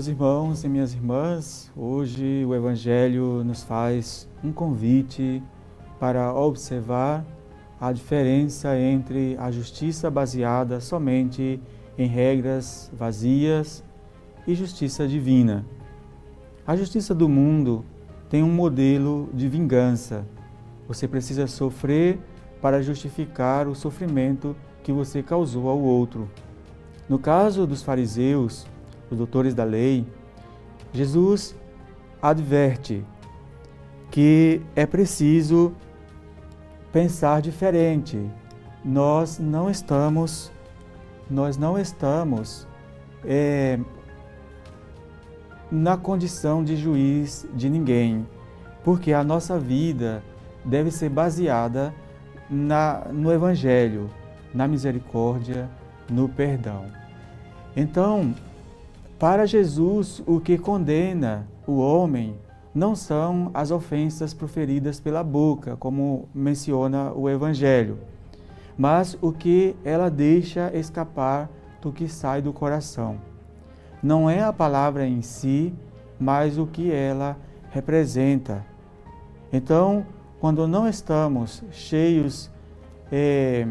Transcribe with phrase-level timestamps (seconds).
[0.00, 5.42] Meus irmãos e minhas irmãs, hoje o Evangelho nos faz um convite
[5.98, 7.22] para observar
[7.78, 11.60] a diferença entre a justiça baseada somente
[11.98, 13.84] em regras vazias
[14.46, 15.66] e justiça divina.
[16.66, 17.84] A justiça do mundo
[18.30, 20.26] tem um modelo de vingança.
[20.88, 22.18] Você precisa sofrer
[22.58, 26.26] para justificar o sofrimento que você causou ao outro.
[27.06, 28.66] No caso dos fariseus,
[29.10, 30.06] os doutores da lei,
[30.92, 31.54] Jesus
[32.22, 33.04] adverte
[34.10, 35.72] que é preciso
[36.92, 38.20] pensar diferente.
[38.84, 40.50] Nós não estamos,
[41.30, 42.66] nós não estamos
[43.24, 43.78] é,
[45.70, 48.26] na condição de juiz de ninguém,
[48.82, 50.22] porque a nossa vida
[50.64, 51.94] deve ser baseada
[52.48, 54.10] na, no Evangelho,
[54.52, 55.70] na misericórdia,
[56.10, 56.86] no perdão.
[57.76, 58.34] Então,
[59.20, 62.38] para Jesus, o que condena o homem
[62.74, 67.98] não são as ofensas proferidas pela boca, como menciona o Evangelho,
[68.78, 71.50] mas o que ela deixa escapar
[71.82, 73.18] do que sai do coração.
[74.02, 75.74] Não é a palavra em si,
[76.18, 77.36] mas o que ela
[77.72, 78.64] representa.
[79.52, 80.06] Então,
[80.40, 82.50] quando não estamos cheios,
[83.12, 83.68] é,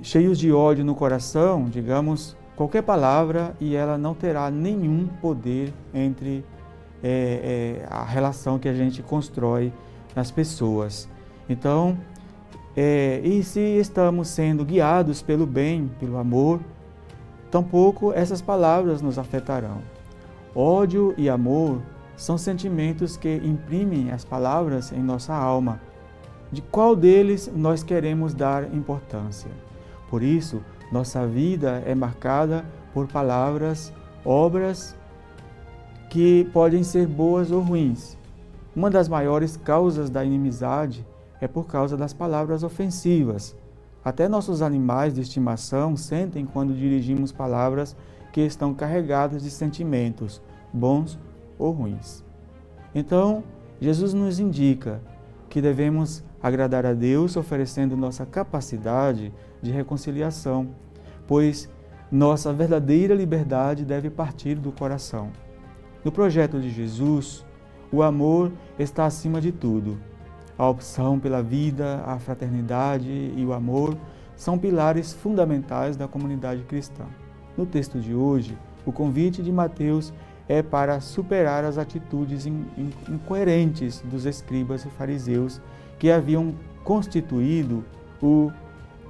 [0.00, 6.44] cheios de ódio no coração, digamos, qualquer palavra e ela não terá nenhum poder entre
[7.00, 9.72] é, é, a relação que a gente constrói
[10.12, 11.08] nas pessoas.
[11.48, 11.96] Então,
[12.76, 16.58] é, e se estamos sendo guiados pelo bem, pelo amor,
[17.48, 19.78] tampouco essas palavras nos afetarão.
[20.52, 21.80] Ódio e amor
[22.16, 25.80] são sentimentos que imprimem as palavras em nossa alma.
[26.50, 29.50] De qual deles nós queremos dar importância?
[30.10, 30.60] Por isso,
[30.90, 33.92] nossa vida é marcada por palavras,
[34.24, 34.96] obras
[36.08, 38.16] que podem ser boas ou ruins.
[38.74, 41.06] Uma das maiores causas da inimizade
[41.40, 43.54] é por causa das palavras ofensivas.
[44.04, 47.96] Até nossos animais de estimação sentem quando dirigimos palavras
[48.32, 50.40] que estão carregadas de sentimentos,
[50.72, 51.18] bons
[51.58, 52.24] ou ruins.
[52.94, 53.44] Então,
[53.80, 55.00] Jesus nos indica
[55.48, 60.68] que devemos agradar a Deus oferecendo nossa capacidade de reconciliação,
[61.26, 61.68] pois
[62.10, 65.30] nossa verdadeira liberdade deve partir do coração.
[66.04, 67.44] No projeto de Jesus,
[67.92, 69.98] o amor está acima de tudo.
[70.56, 73.96] A opção pela vida, a fraternidade e o amor
[74.36, 77.04] são pilares fundamentais da comunidade cristã.
[77.56, 80.12] No texto de hoje, o convite de Mateus
[80.48, 85.60] é para superar as atitudes incoerentes dos escribas e fariseus
[85.98, 87.84] que haviam constituído
[88.22, 88.50] o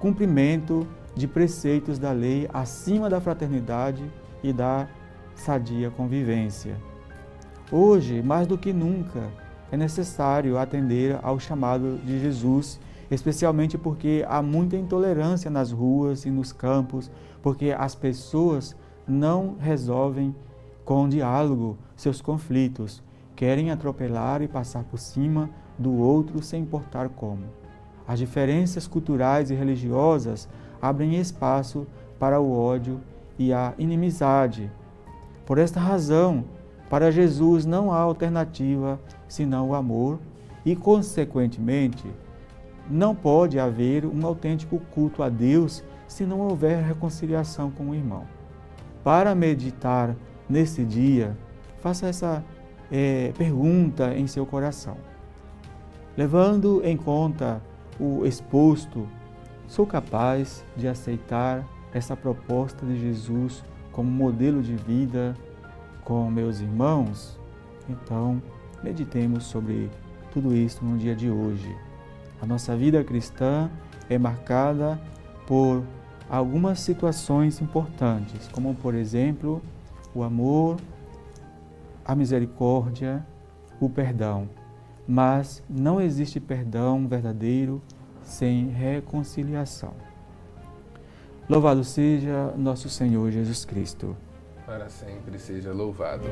[0.00, 4.04] cumprimento de preceitos da lei acima da fraternidade
[4.42, 4.88] e da
[5.34, 6.76] sadia convivência.
[7.70, 9.28] Hoje, mais do que nunca,
[9.70, 16.30] é necessário atender ao chamado de Jesus, especialmente porque há muita intolerância nas ruas e
[16.30, 17.10] nos campos,
[17.42, 18.74] porque as pessoas
[19.06, 20.34] não resolvem
[20.88, 23.02] com diálogo seus conflitos,
[23.36, 27.44] querem atropelar e passar por cima do outro sem importar como.
[28.06, 30.48] As diferenças culturais e religiosas
[30.80, 31.86] abrem espaço
[32.18, 33.02] para o ódio
[33.38, 34.72] e a inimizade.
[35.44, 36.42] Por esta razão,
[36.88, 40.18] para Jesus não há alternativa senão o amor
[40.64, 42.10] e, consequentemente,
[42.88, 48.24] não pode haver um autêntico culto a Deus se não houver reconciliação com o irmão.
[49.04, 50.16] Para meditar
[50.48, 51.36] nesse dia,
[51.80, 52.44] faça essa
[52.90, 54.96] é, pergunta em seu coração.
[56.16, 57.62] Levando em conta
[58.00, 59.06] o exposto,
[59.66, 65.34] sou capaz de aceitar essa proposta de Jesus como modelo de vida
[66.04, 67.38] com meus irmãos?
[67.88, 68.42] Então,
[68.82, 69.90] meditemos sobre
[70.32, 71.74] tudo isso no dia de hoje.
[72.40, 73.70] A nossa vida cristã
[74.08, 75.00] é marcada
[75.46, 75.82] por
[76.28, 79.62] algumas situações importantes, como por exemplo,
[80.14, 80.76] o amor,
[82.04, 83.26] a misericórdia,
[83.80, 84.48] o perdão.
[85.06, 87.82] Mas não existe perdão verdadeiro
[88.22, 89.94] sem reconciliação.
[91.48, 94.16] Louvado seja nosso Senhor Jesus Cristo.
[94.66, 96.24] Para sempre seja louvado.